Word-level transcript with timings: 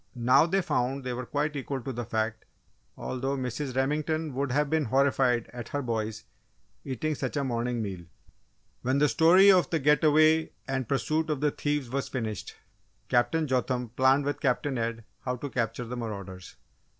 Now, 0.15 0.47
they 0.47 0.63
found 0.63 1.03
they 1.03 1.13
were 1.13 1.27
quite 1.27 1.55
equal 1.55 1.79
to 1.81 1.93
the 1.93 2.05
fact, 2.05 2.45
although 2.97 3.37
Mrs. 3.37 3.75
Remington 3.75 4.33
would 4.33 4.51
have 4.51 4.67
been 4.67 4.85
horrified 4.85 5.47
at 5.53 5.67
her 5.69 5.83
boys 5.83 6.25
eating 6.83 7.13
such 7.13 7.37
a 7.37 7.43
morning 7.43 7.83
meal! 7.83 8.05
When 8.81 8.97
the 8.97 9.07
story 9.07 9.51
of 9.51 9.69
the 9.69 9.77
get 9.77 10.03
away 10.03 10.53
and 10.67 10.89
pursuit 10.89 11.29
of 11.29 11.39
the 11.39 11.51
thieves 11.51 11.91
was 11.91 12.09
finished, 12.09 12.55
Captain 13.09 13.45
Jotham 13.45 13.89
planned 13.89 14.25
with 14.25 14.41
Captain 14.41 14.79
Ed 14.79 15.03
how 15.19 15.35
to 15.35 15.51
capture 15.51 15.85
the 15.85 15.95
marauders. 15.95 16.55